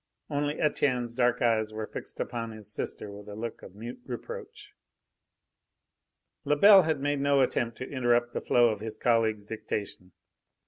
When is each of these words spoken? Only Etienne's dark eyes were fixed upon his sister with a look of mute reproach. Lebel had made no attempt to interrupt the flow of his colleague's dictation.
Only 0.31 0.59
Etienne's 0.59 1.13
dark 1.13 1.43
eyes 1.43 1.71
were 1.71 1.85
fixed 1.85 2.19
upon 2.19 2.49
his 2.49 2.73
sister 2.73 3.11
with 3.11 3.27
a 3.29 3.35
look 3.35 3.61
of 3.61 3.75
mute 3.75 3.99
reproach. 4.07 4.71
Lebel 6.43 6.81
had 6.85 6.99
made 6.99 7.19
no 7.21 7.41
attempt 7.41 7.77
to 7.77 7.87
interrupt 7.87 8.33
the 8.33 8.41
flow 8.41 8.69
of 8.69 8.79
his 8.79 8.97
colleague's 8.97 9.45
dictation. 9.45 10.13